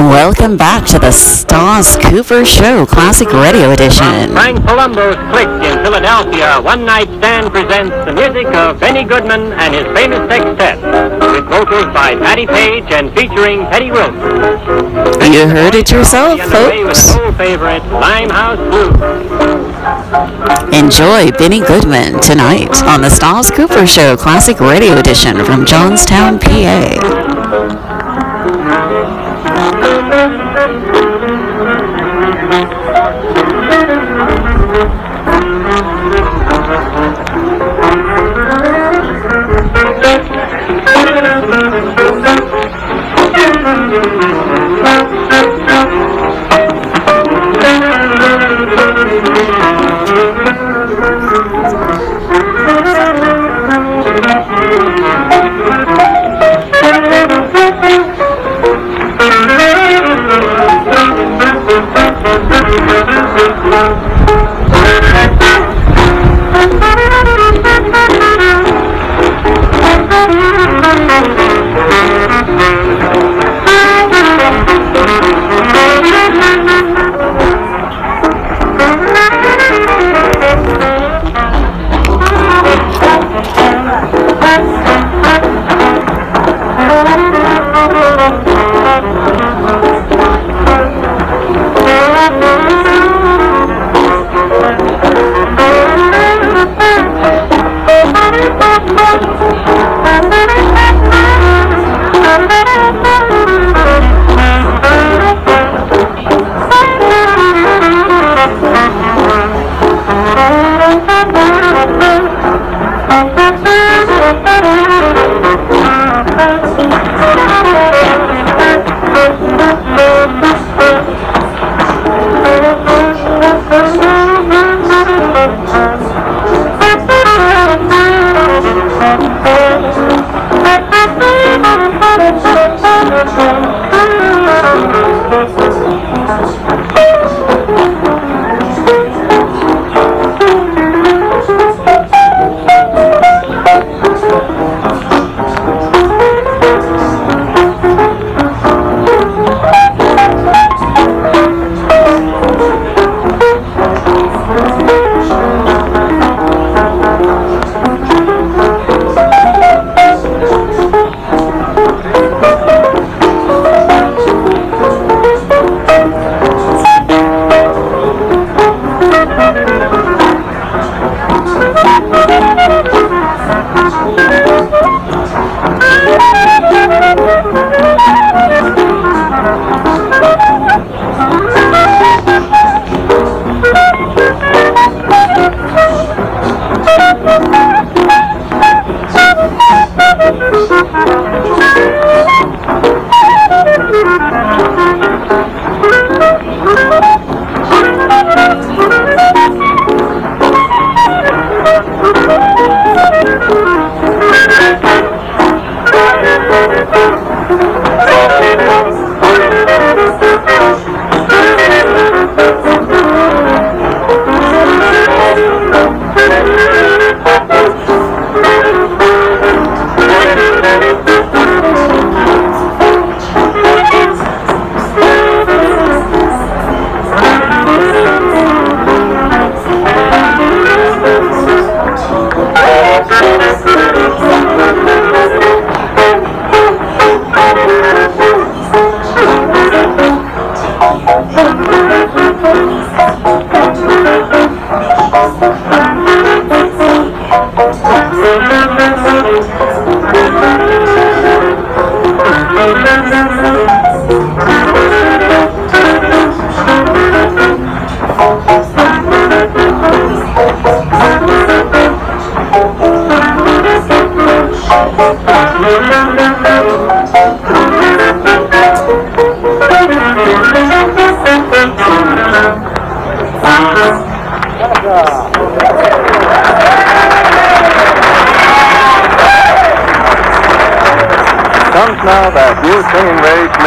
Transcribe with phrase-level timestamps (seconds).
[0.00, 4.32] Welcome back to the Stas Cooper Show Classic Radio Edition.
[4.32, 9.74] Frank Palumbo's Click in Philadelphia, One Night Stand presents the music of Benny Goodman and
[9.74, 10.80] his famous sextet,
[11.20, 15.32] with vocals by Patti Page and featuring Teddy Wilson.
[15.32, 17.14] You heard it yourself, And with folks.
[17.14, 19.39] an old favorite, Limehouse Blues.
[20.72, 27.70] Enjoy Benny Goodman tonight on the Stas Cooper Show Classic Radio Edition from Johnstown, PA.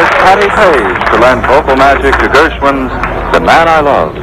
[0.00, 2.92] as Patti Page to lend vocal magic to Gershwin's
[3.34, 4.14] The Man I Love.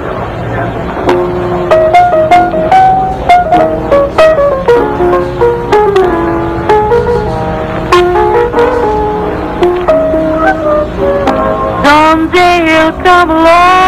[11.85, 13.87] Someday he'll come along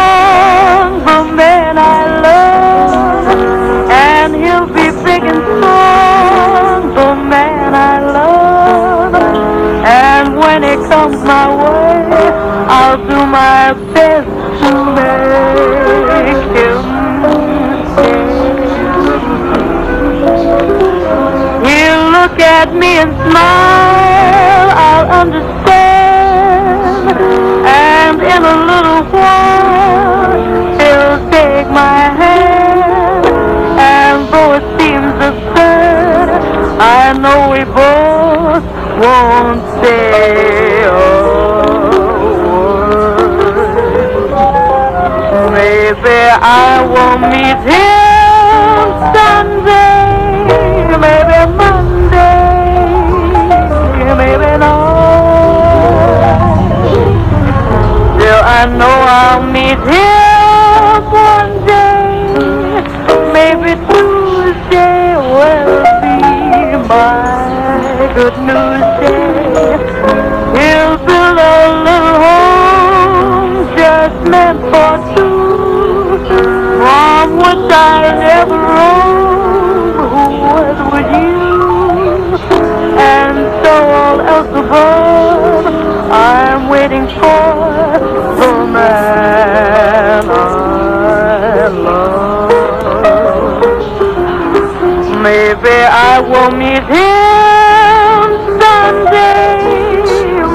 [22.60, 26.76] at me and smile, I'll understand.
[27.64, 30.36] And in a little while,
[30.78, 33.26] he'll take my hand.
[33.80, 36.28] And though it seems absurd,
[36.78, 38.64] I know we both
[39.00, 40.88] won't say a
[42.52, 43.40] word.
[45.56, 46.18] Maybe
[46.60, 47.89] I won't meet him.
[96.30, 98.30] I will meet him
[98.60, 99.58] Sunday,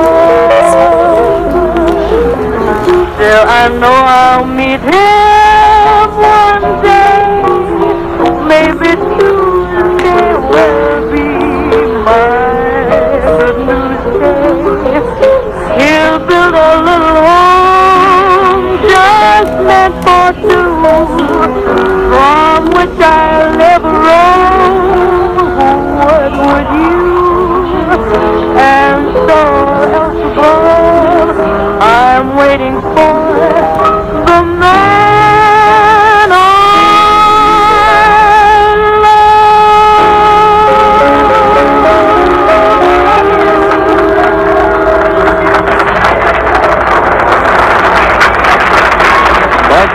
[3.14, 5.11] Still, I know I'll meet him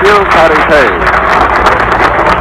[0.07, 1.07] you, Patti Page.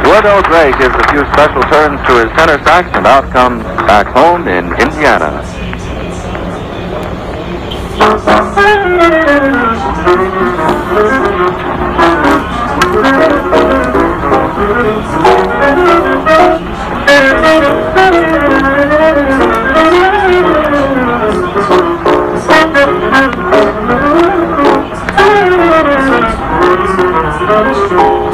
[0.07, 4.07] Wardell Gray gives a few special turns to his tenor sax, and out comes Back
[4.15, 5.43] Home in Indiana.
[27.57, 28.26] Here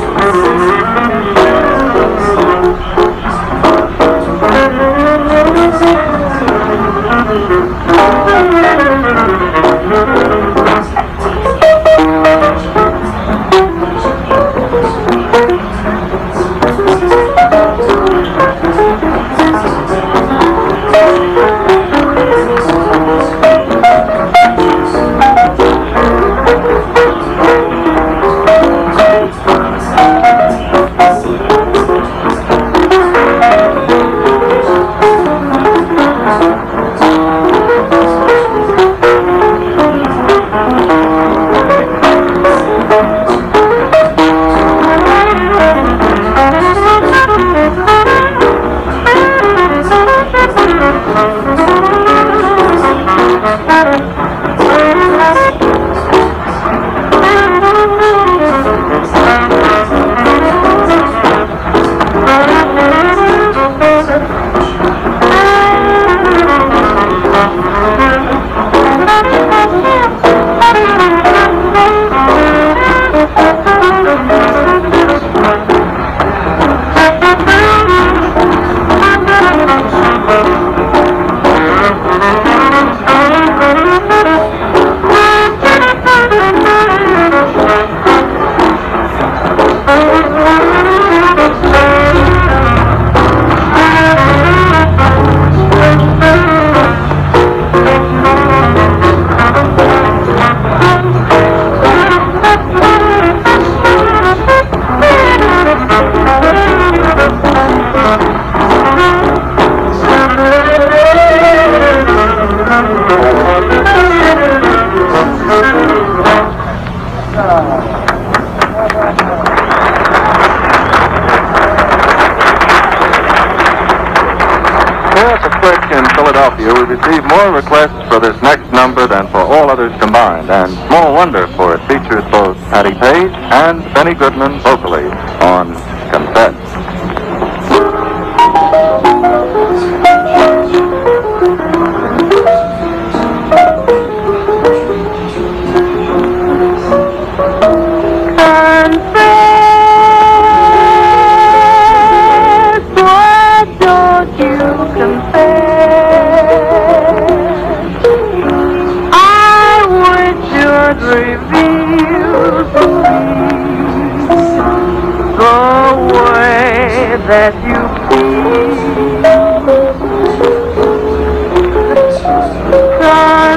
[126.34, 130.74] Philadelphia, we receive more requests for this next number than for all others combined, and
[130.90, 135.06] small wonder, for it features both Patti Page and Benny Goodman vocally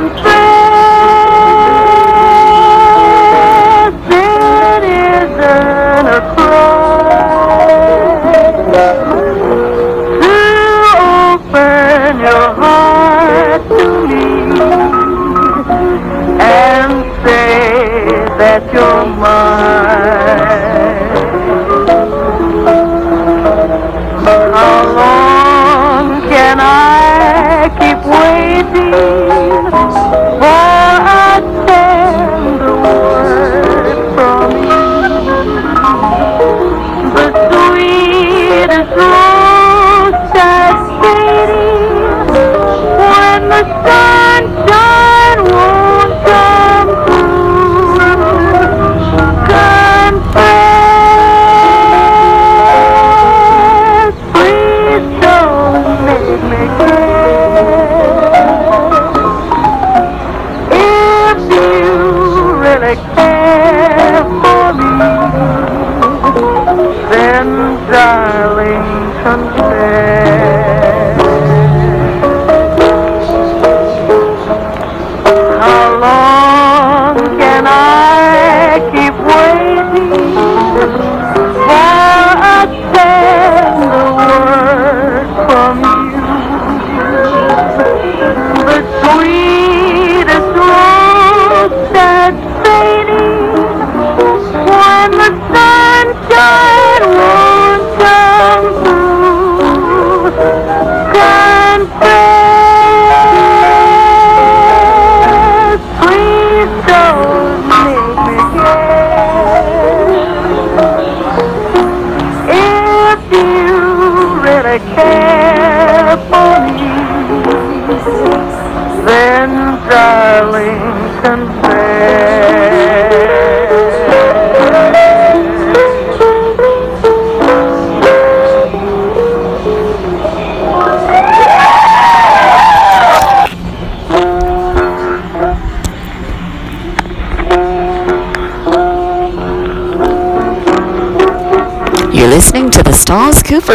[0.07, 0.36] Okay.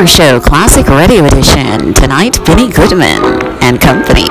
[0.07, 1.93] Show Classic Radio Edition.
[1.93, 3.21] Tonight, Benny Goodman
[3.61, 4.30] and company.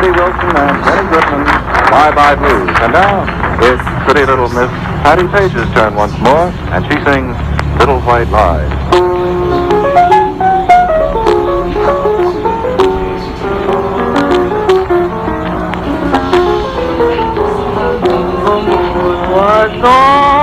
[0.00, 1.44] Bertie Wilson and Benny Goodman,
[1.90, 2.70] Bye Bye Blues.
[2.80, 3.20] And now
[3.60, 4.70] it's pretty little Miss
[5.04, 7.36] Patti Page's turn once more, and she sings
[7.78, 8.70] Little White Lies.
[19.82, 20.39] No.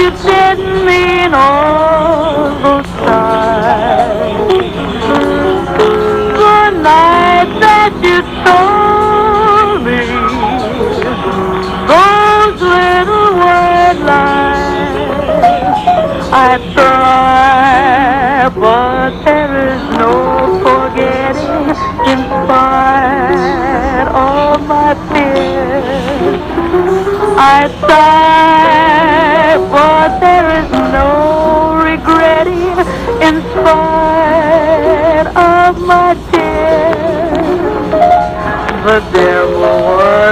[0.00, 2.09] You didn't mean all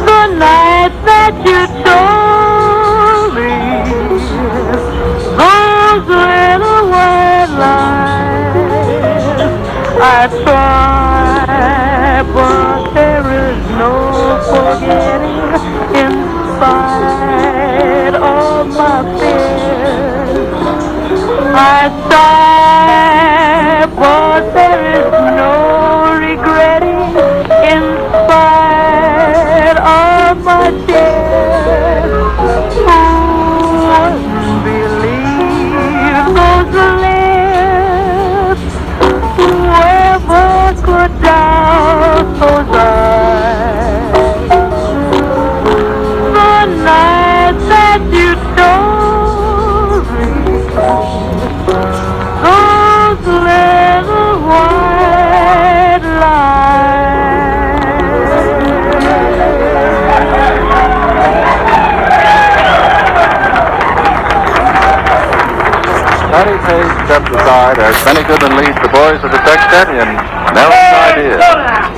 [0.07, 3.57] The night that you told me
[5.41, 8.63] those little white lies.
[10.01, 10.03] I
[10.45, 10.78] try,
[67.09, 67.89] steps aside eh?
[67.89, 70.09] as Benny Goodman leads the boys of the sextet in
[70.53, 70.77] Nell's
[71.09, 71.98] Idea.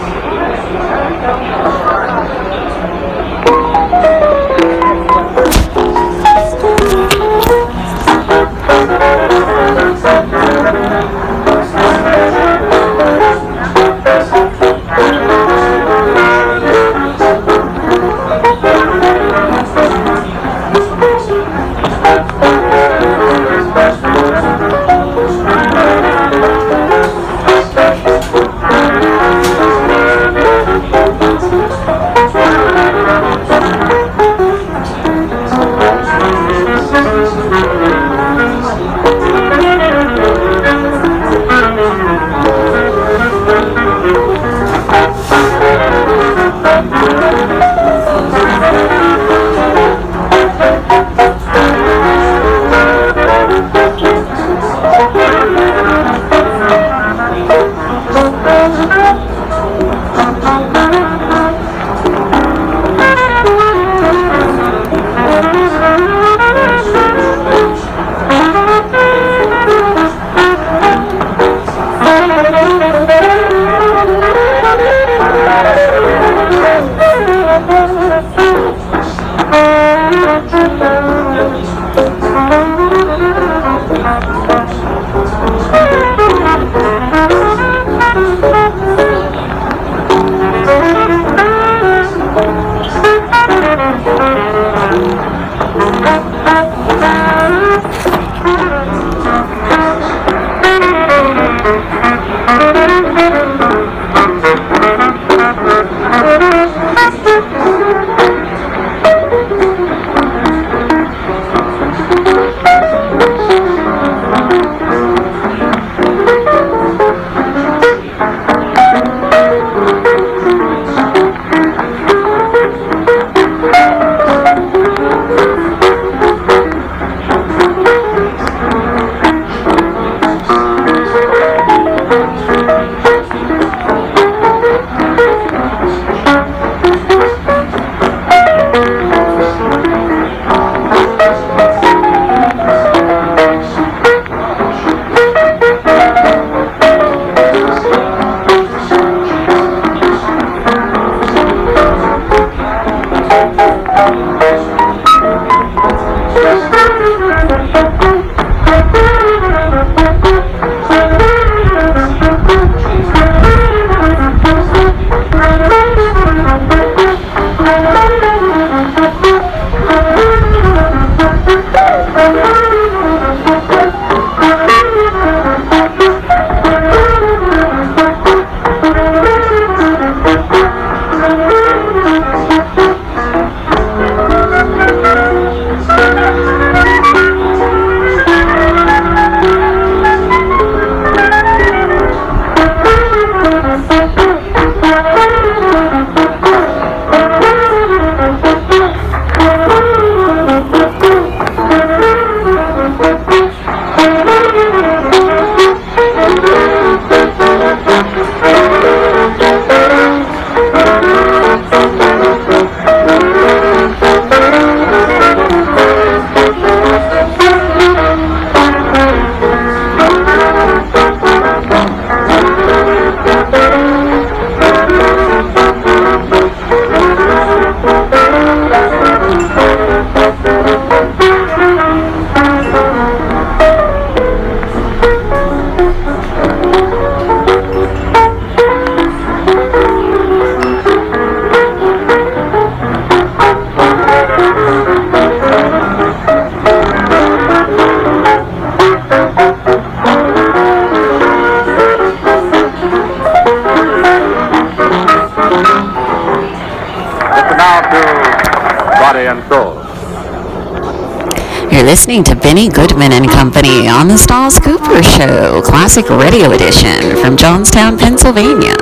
[261.90, 267.37] Listening to Benny Goodman and Company on the Stas Cooper Show, Classic Radio Edition from
[267.37, 268.76] Johnstown, Pennsylvania.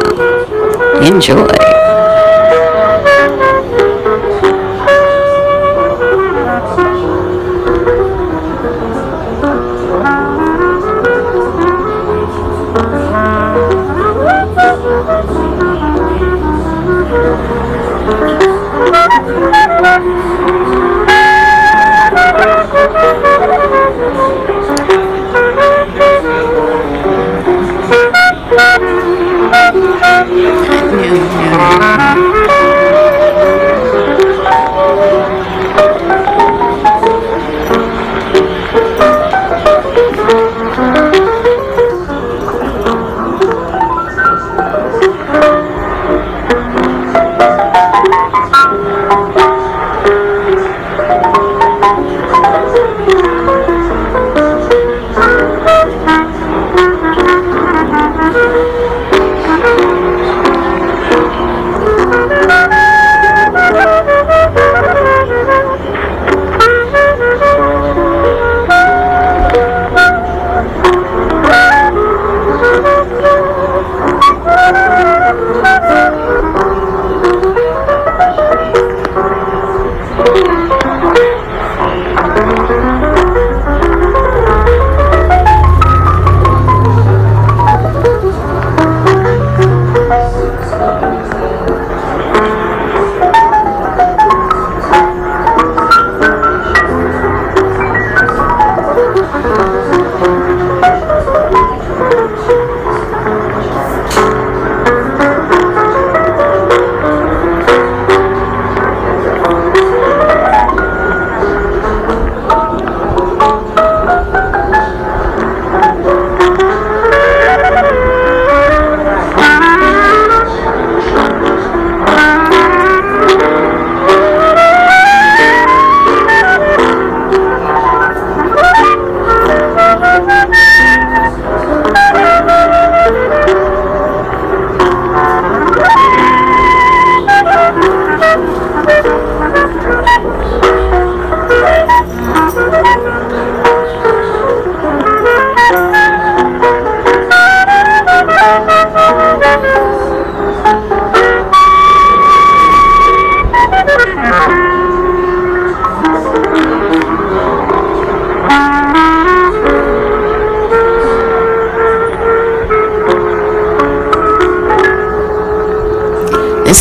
[1.00, 1.87] Enjoy.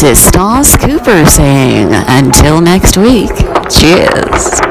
[0.07, 3.31] Is Stas Cooper saying, until next week,
[3.69, 4.66] cheers.